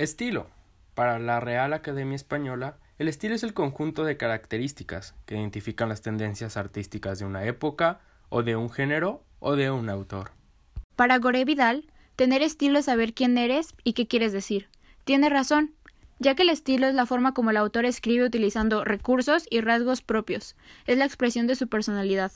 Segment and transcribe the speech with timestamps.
[0.00, 0.46] Estilo.
[0.94, 6.00] Para la Real Academia Española, el estilo es el conjunto de características que identifican las
[6.00, 8.00] tendencias artísticas de una época,
[8.30, 10.30] o de un género, o de un autor.
[10.96, 11.84] Para Gore Vidal,
[12.16, 14.70] tener estilo es saber quién eres y qué quieres decir.
[15.04, 15.74] Tiene razón,
[16.18, 20.00] ya que el estilo es la forma como el autor escribe utilizando recursos y rasgos
[20.00, 20.56] propios.
[20.86, 22.32] Es la expresión de su personalidad.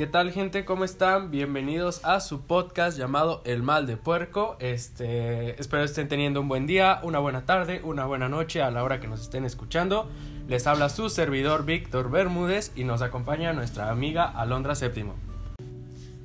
[0.00, 0.64] ¿Qué tal gente?
[0.64, 1.30] ¿Cómo están?
[1.30, 4.56] Bienvenidos a su podcast llamado El Mal de Puerco.
[4.58, 8.82] Este, espero estén teniendo un buen día, una buena tarde, una buena noche a la
[8.82, 10.08] hora que nos estén escuchando.
[10.48, 15.16] Les habla su servidor Víctor Bermúdez y nos acompaña nuestra amiga Alondra Séptimo.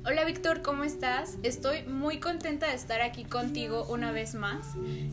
[0.06, 1.36] Hola Víctor, ¿cómo estás?
[1.42, 4.68] Estoy muy contenta de estar aquí contigo una vez más.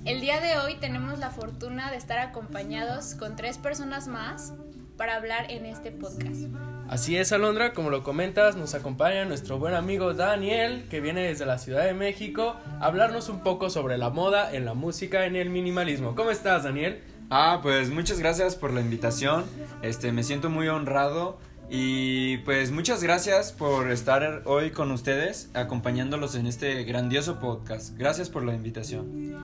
[0.06, 4.54] El día de hoy tenemos la fortuna de estar acompañados con tres personas más
[4.96, 6.46] para hablar en este podcast.
[6.90, 11.46] Así es, Alondra, como lo comentas, nos acompaña nuestro buen amigo Daniel, que viene desde
[11.46, 15.36] la Ciudad de México, a hablarnos un poco sobre la moda en la música en
[15.36, 16.16] el minimalismo.
[16.16, 17.02] ¿Cómo estás, Daniel?
[17.30, 19.46] Ah, pues muchas gracias por la invitación.
[19.82, 21.40] Este, me siento muy honrado
[21.70, 27.98] y pues muchas gracias por estar hoy con ustedes acompañándolos en este grandioso podcast.
[27.98, 29.43] Gracias por la invitación.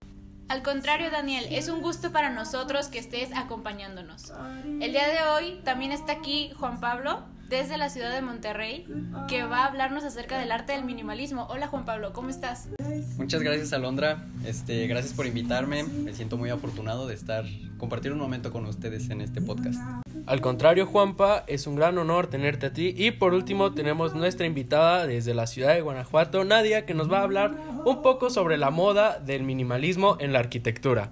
[0.49, 4.33] Al contrario, Daniel, es un gusto para nosotros que estés acompañándonos.
[4.65, 8.87] El día de hoy también está aquí Juan Pablo desde la ciudad de Monterrey
[9.27, 11.45] que va a hablarnos acerca del arte del minimalismo.
[11.51, 12.67] Hola Juan Pablo, ¿cómo estás?
[13.17, 17.45] Muchas gracias Alondra, este, gracias por invitarme, me siento muy afortunado de estar,
[17.77, 19.79] compartir un momento con ustedes en este podcast.
[20.29, 22.93] Al contrario, Juanpa, es un gran honor tenerte a ti.
[22.95, 27.21] Y por último, tenemos nuestra invitada desde la ciudad de Guanajuato, Nadia, que nos va
[27.21, 31.09] a hablar un poco sobre la moda del minimalismo en la arquitectura.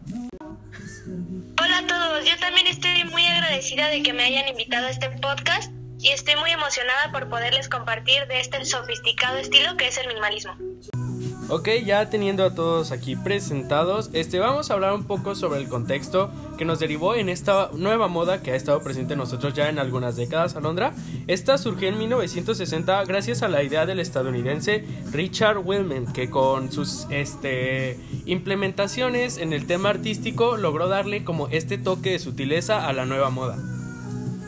[1.60, 5.10] Hola a todos, yo también estoy muy agradecida de que me hayan invitado a este
[5.10, 10.10] podcast y estoy muy emocionada por poderles compartir de este sofisticado estilo que es el
[10.10, 10.56] minimalismo.
[11.50, 15.70] Ok, ya teniendo a todos aquí presentados, este vamos a hablar un poco sobre el
[15.70, 19.70] contexto que nos derivó en esta nueva moda que ha estado presente en nosotros ya
[19.70, 20.94] en algunas décadas, Alondra.
[21.28, 27.08] Esta surgió en 1960 gracias a la idea del estadounidense Richard Willman, que con sus
[27.12, 33.06] este, implementaciones en el tema artístico logró darle como este toque de sutileza a la
[33.06, 33.58] nueva moda.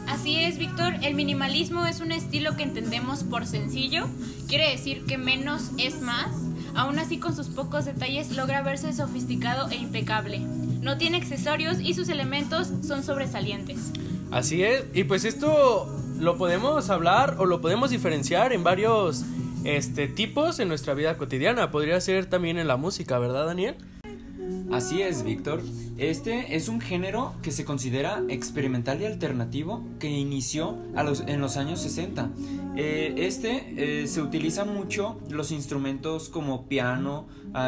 [0.05, 4.09] Así es, Víctor, el minimalismo es un estilo que entendemos por sencillo,
[4.49, 6.48] quiere decir que menos es más
[6.79, 10.39] Aún así, con sus pocos detalles logra verse sofisticado e impecable.
[10.39, 13.91] No tiene accesorios y sus elementos son sobresalientes.
[14.31, 19.25] Así es, y pues esto lo podemos hablar o lo podemos diferenciar en varios
[19.65, 21.69] este, tipos en nuestra vida cotidiana.
[21.69, 23.75] Podría ser también en la música, ¿verdad, Daniel?
[24.71, 25.61] Así es, Víctor.
[25.99, 30.77] Este es un género que se considera experimental y alternativo que inició
[31.27, 32.29] en los años 60.
[32.77, 37.27] Eh, este eh, se utiliza mucho los instrumentos como piano,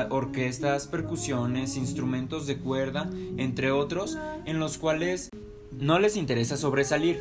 [0.09, 5.30] orquestas, percusiones, instrumentos de cuerda, entre otros, en los cuales
[5.78, 7.20] no les interesa sobresalir.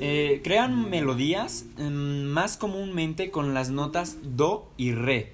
[0.00, 5.32] Eh, crean melodías mm, más comúnmente con las notas do y re,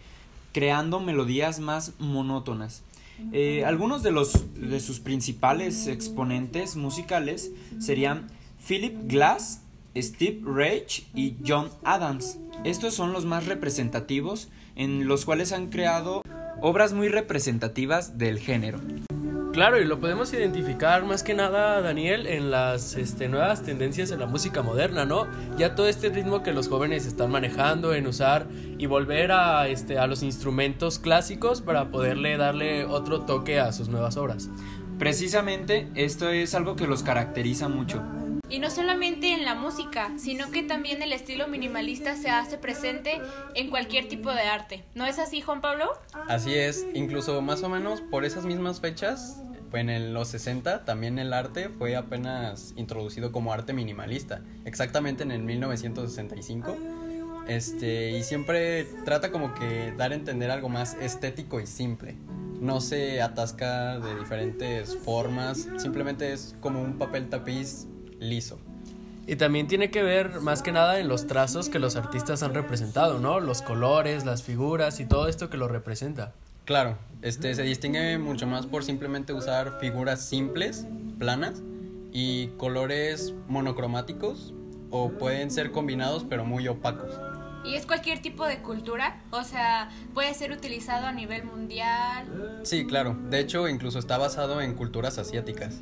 [0.52, 2.84] creando melodías más monótonas.
[3.32, 8.26] Eh, algunos de, los, de sus principales exponentes musicales serían
[8.66, 9.62] Philip Glass,
[9.96, 12.38] Steve Reich y John Adams.
[12.64, 16.22] Estos son los más representativos en los cuales han creado
[16.60, 18.80] obras muy representativas del género.
[19.56, 24.20] Claro, y lo podemos identificar más que nada, Daniel, en las este, nuevas tendencias en
[24.20, 25.26] la música moderna, ¿no?
[25.56, 29.98] Ya todo este ritmo que los jóvenes están manejando en usar y volver a, este,
[29.98, 34.50] a los instrumentos clásicos para poderle darle otro toque a sus nuevas obras.
[34.98, 38.02] Precisamente esto es algo que los caracteriza mucho.
[38.48, 43.20] Y no solamente en la música, sino que también el estilo minimalista se hace presente
[43.54, 44.84] en cualquier tipo de arte.
[44.94, 45.90] ¿No es así, Juan Pablo?
[46.28, 49.40] Así es, incluso más o menos por esas mismas fechas
[49.78, 55.42] en los 60 también el arte fue apenas introducido como arte minimalista, exactamente en el
[55.42, 56.76] 1965.
[57.46, 62.16] Este, y siempre trata como que dar a entender algo más estético y simple.
[62.60, 67.86] No se atasca de diferentes formas, simplemente es como un papel tapiz
[68.28, 68.58] liso.
[69.26, 72.54] Y también tiene que ver más que nada en los trazos que los artistas han
[72.54, 73.40] representado, ¿no?
[73.40, 76.32] Los colores, las figuras y todo esto que lo representa.
[76.64, 80.86] Claro, este se distingue mucho más por simplemente usar figuras simples,
[81.18, 81.62] planas
[82.12, 84.54] y colores monocromáticos
[84.90, 87.10] o pueden ser combinados pero muy opacos.
[87.64, 92.60] Y es cualquier tipo de cultura, o sea, puede ser utilizado a nivel mundial.
[92.62, 93.16] Sí, claro.
[93.28, 95.80] De hecho, incluso está basado en culturas asiáticas.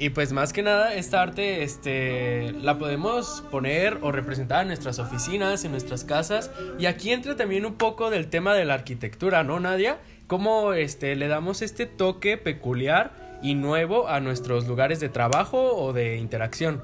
[0.00, 5.00] Y pues más que nada, esta arte este, la podemos poner o representar en nuestras
[5.00, 6.52] oficinas, en nuestras casas.
[6.78, 9.98] Y aquí entra también un poco del tema de la arquitectura, ¿no, Nadia?
[10.28, 13.10] Cómo este, le damos este toque peculiar
[13.42, 16.80] y nuevo a nuestros lugares de trabajo o de interacción.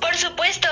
[0.00, 0.68] Por supuesto,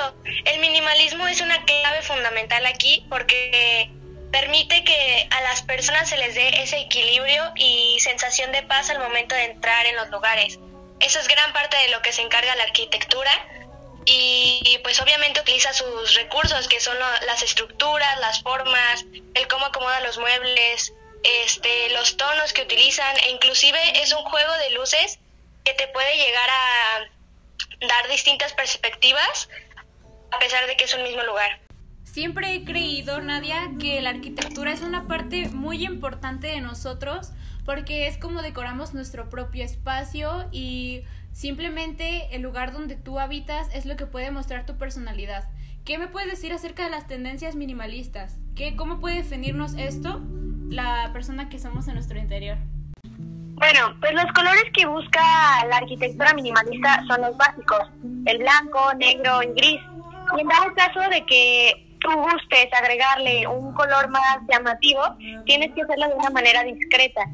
[0.47, 3.91] el minimalismo es una clave fundamental aquí porque
[4.33, 8.99] permite que a las personas se les dé ese equilibrio y sensación de paz al
[8.99, 10.59] momento de entrar en los lugares.
[11.01, 13.31] Eso es gran parte de lo que se encarga la arquitectura
[14.07, 19.05] y, pues obviamente utiliza sus recursos que son las estructuras, las formas,
[19.35, 24.53] el cómo acomoda los muebles, este, los tonos que utilizan e inclusive es un juego
[24.59, 25.19] de luces
[25.65, 29.49] que te puede llegar a dar distintas perspectivas
[30.31, 31.61] a pesar de que es un mismo lugar.
[32.05, 37.33] Siempre he creído, Nadia, que la arquitectura es una parte muy importante de nosotros
[37.67, 41.03] porque es como decoramos nuestro propio espacio y
[41.33, 45.45] simplemente el lugar donde tú habitas es lo que puede mostrar tu personalidad.
[45.85, 48.39] ¿Qué me puedes decir acerca de las tendencias minimalistas?
[48.55, 50.23] ¿Qué, ¿Cómo puede definirnos esto
[50.69, 52.57] la persona que somos en nuestro interior?
[53.57, 55.21] Bueno, pues los colores que busca
[55.69, 57.89] la arquitectura minimalista son los básicos,
[58.27, 59.81] el blanco, negro y gris.
[60.37, 65.03] Y en dado caso de que tú gustes agregarle un color más llamativo,
[65.47, 67.29] tienes que hacerlo de una manera discreta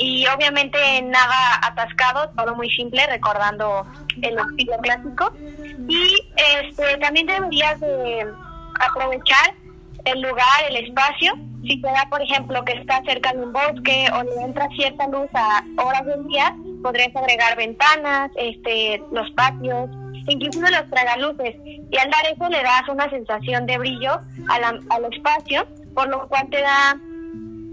[0.00, 3.86] y obviamente nada atascado, todo muy simple, recordando
[4.22, 5.30] el estilo clásico.
[5.88, 6.16] Y
[6.58, 8.26] este también deberías de
[8.80, 9.54] aprovechar
[10.06, 11.34] el lugar, el espacio.
[11.62, 15.06] Si te da, por ejemplo, que está cerca de un bosque o le entra cierta
[15.08, 19.90] luz a horas del día, podrías agregar ventanas, este, los patios,
[20.26, 21.56] inclusive los tragaluces.
[21.66, 24.18] Y al dar eso le das una sensación de brillo
[24.48, 26.92] al espacio, por lo cual te da,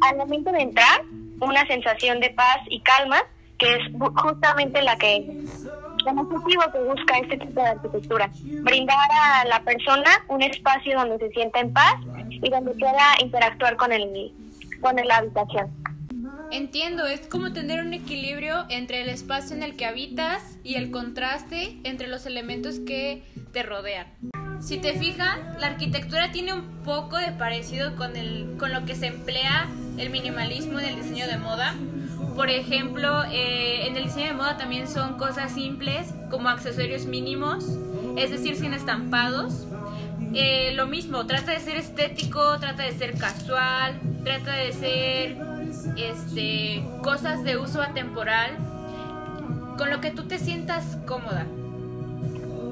[0.01, 1.01] al momento de entrar,
[1.39, 3.21] una sensación de paz y calma,
[3.57, 3.79] que es
[4.15, 8.29] justamente la que el objetivo que busca este tipo de arquitectura,
[8.61, 11.95] brindar a la persona un espacio donde se sienta en paz
[12.29, 14.31] y donde pueda interactuar con el
[14.81, 15.71] con la habitación.
[16.51, 20.91] Entiendo, es como tener un equilibrio entre el espacio en el que habitas y el
[20.91, 24.07] contraste entre los elementos que te rodean.
[24.61, 28.95] Si te fijas, la arquitectura tiene un poco de parecido con, el, con lo que
[28.95, 29.67] se emplea
[29.97, 31.75] el minimalismo en el diseño de moda.
[32.35, 37.65] Por ejemplo, eh, en el diseño de moda también son cosas simples como accesorios mínimos,
[38.15, 39.67] es decir, sin estampados.
[40.33, 45.37] Eh, lo mismo, trata de ser estético, trata de ser casual, trata de ser
[45.95, 48.51] este, cosas de uso atemporal,
[49.77, 51.45] con lo que tú te sientas cómoda.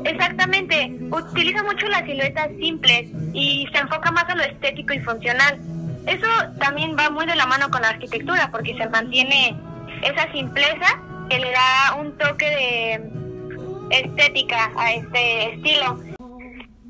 [0.04, 5.60] Exactamente, utiliza mucho las siluetas simples y se enfoca más a lo estético y funcional.
[6.08, 6.28] Eso
[6.60, 9.56] también va muy de la mano con la arquitectura porque se mantiene
[10.02, 16.00] esa simpleza que le da un toque de estética a este estilo.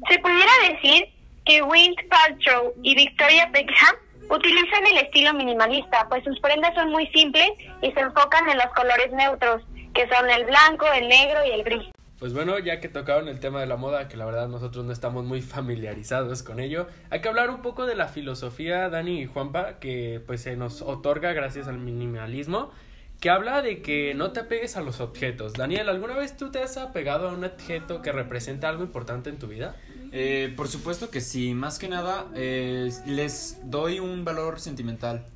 [0.10, 1.08] Se pudiera decir
[1.46, 3.96] que Wind Paltrow y Victoria Beckham
[4.30, 7.50] utilizan el estilo minimalista, pues sus prendas son muy simples
[7.82, 9.62] y se enfocan en los colores neutros,
[9.94, 11.86] que son el blanco, el negro y el gris.
[12.26, 14.92] Pues bueno, ya que tocaron el tema de la moda, que la verdad nosotros no
[14.92, 19.26] estamos muy familiarizados con ello, hay que hablar un poco de la filosofía, Dani y
[19.28, 22.72] Juanpa, que pues se nos otorga gracias al minimalismo,
[23.20, 25.54] que habla de que no te apegues a los objetos.
[25.54, 29.38] Daniel, ¿alguna vez tú te has apegado a un objeto que representa algo importante en
[29.38, 29.76] tu vida?
[30.12, 35.28] Eh, por supuesto que sí, más que nada eh, les doy un valor sentimental.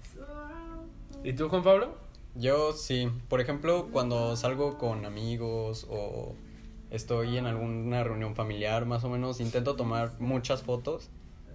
[1.24, 1.96] ¿Y tú, Juan Pablo?
[2.34, 6.34] Yo sí, por ejemplo, cuando salgo con amigos o
[6.92, 11.10] estoy en alguna reunión familiar, más o menos, intento tomar muchas fotos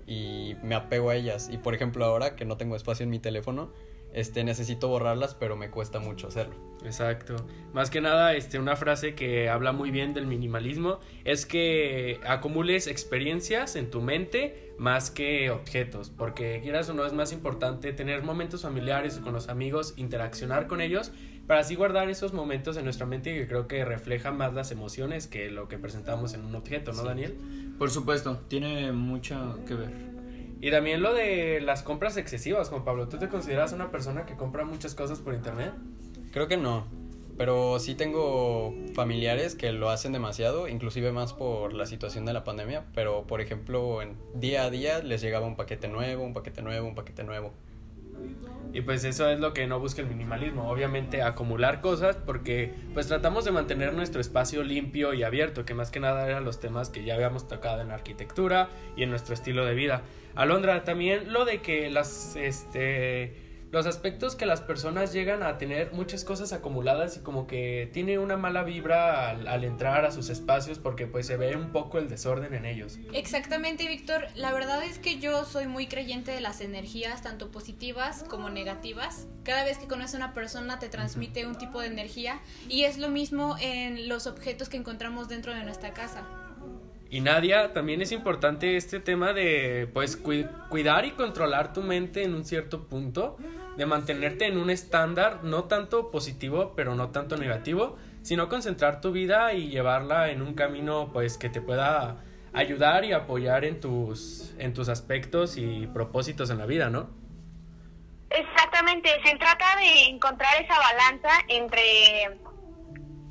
[0.07, 1.49] y me apego a ellas.
[1.53, 3.71] Y por ejemplo, ahora que no tengo espacio en mi teléfono,
[4.15, 6.55] este necesito borrarlas, pero me cuesta mucho hacerlo.
[6.85, 7.37] Exacto.
[7.73, 12.87] Más que nada, este, una frase que habla muy bien del minimalismo es que acumules
[12.87, 18.23] experiencias en tu mente más que objetos, porque quieras o no es más importante tener
[18.23, 21.13] momentos familiares con los amigos, interaccionar con ellos
[21.47, 25.27] para así guardar esos momentos en nuestra mente que creo que reflejan más las emociones
[25.27, 27.37] que lo que presentamos en un objeto, ¿no, Daniel?
[27.79, 30.14] Por supuesto, tiene mucho que ver.
[30.65, 33.07] Y también lo de las compras excesivas, Juan Pablo.
[33.07, 35.75] ¿Tú te consideras una persona que compra muchas cosas por internet?
[36.33, 36.87] Creo que no,
[37.37, 42.45] pero sí tengo familiares que lo hacen demasiado, inclusive más por la situación de la
[42.45, 46.63] pandemia, pero por ejemplo, en día a día les llegaba un paquete nuevo, un paquete
[46.63, 47.53] nuevo, un paquete nuevo.
[48.73, 53.07] Y pues eso es lo que no busca el minimalismo, obviamente acumular cosas porque pues
[53.07, 56.91] tratamos de mantener nuestro espacio limpio y abierto, que más que nada eran los temas
[56.91, 60.03] que ya habíamos tocado en la arquitectura y en nuestro estilo de vida.
[60.35, 65.93] Alondra, también lo de que las este los aspectos que las personas llegan a tener
[65.93, 70.79] muchas cosas acumuladas y como que tiene una mala vibra al, entrar a sus espacios
[70.79, 72.99] porque pues se ve un poco el desorden en ellos.
[73.13, 74.29] Exactamente, Víctor.
[74.37, 79.27] La verdad es que yo soy muy creyente de las energías, tanto positivas como negativas.
[79.43, 82.99] Cada vez que conoces a una persona te transmite un tipo de energía y es
[82.99, 86.44] lo mismo en los objetos que encontramos dentro de nuestra casa.
[87.15, 92.35] Y Nadia, también es importante este tema de pues cuidar y controlar tu mente en
[92.35, 93.37] un cierto punto
[93.77, 99.13] de mantenerte en un estándar no tanto positivo, pero no tanto negativo, sino concentrar tu
[99.13, 102.17] vida y llevarla en un camino pues que te pueda
[102.53, 107.11] ayudar y apoyar en tus en tus aspectos y propósitos en la vida, ¿no?
[108.29, 112.41] Exactamente, se trata de encontrar esa balanza entre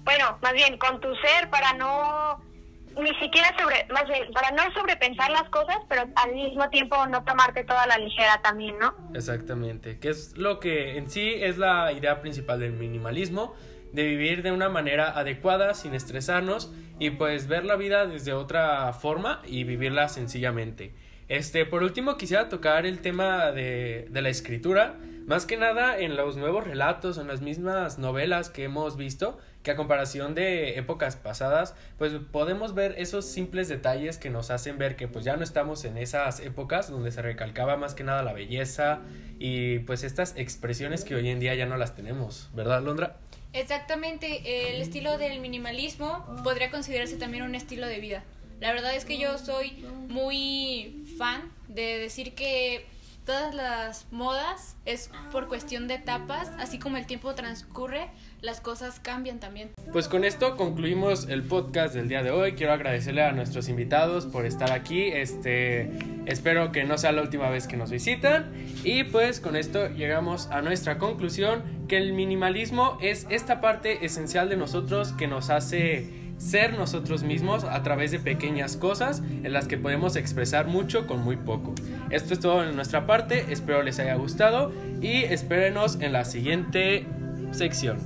[0.05, 2.52] bueno, más bien con tu ser para no
[2.99, 7.23] ni siquiera sobre, más bien, para no sobrepensar las cosas, pero al mismo tiempo no
[7.23, 8.93] tomarte toda la ligera también, ¿no?
[9.13, 13.55] Exactamente, que es lo que en sí es la idea principal del minimalismo,
[13.91, 18.91] de vivir de una manera adecuada, sin estresarnos y pues ver la vida desde otra
[18.93, 20.93] forma y vivirla sencillamente.
[21.27, 26.17] Este, por último quisiera tocar el tema de, de la escritura, más que nada en
[26.17, 31.15] los nuevos relatos, en las mismas novelas que hemos visto, que a comparación de épocas
[31.15, 35.43] pasadas, pues podemos ver esos simples detalles que nos hacen ver que pues ya no
[35.43, 38.99] estamos en esas épocas donde se recalcaba más que nada la belleza
[39.39, 43.17] y pues estas expresiones que hoy en día ya no las tenemos, ¿verdad, Londra?
[43.53, 48.23] Exactamente, el estilo del minimalismo podría considerarse también un estilo de vida.
[48.59, 52.85] La verdad es que yo soy muy fan de decir que
[53.25, 58.09] todas las modas es por cuestión de etapas, así como el tiempo transcurre,
[58.41, 59.71] las cosas cambian también.
[59.91, 62.53] Pues con esto concluimos el podcast del día de hoy.
[62.53, 65.03] Quiero agradecerle a nuestros invitados por estar aquí.
[65.03, 65.91] Este,
[66.25, 68.51] espero que no sea la última vez que nos visitan
[68.83, 74.49] y pues con esto llegamos a nuestra conclusión que el minimalismo es esta parte esencial
[74.49, 79.67] de nosotros que nos hace ser nosotros mismos a través de pequeñas cosas en las
[79.67, 81.73] que podemos expresar mucho con muy poco.
[82.09, 84.71] Esto es todo en nuestra parte, espero les haya gustado
[85.01, 87.07] y espérenos en la siguiente
[87.51, 87.97] sección.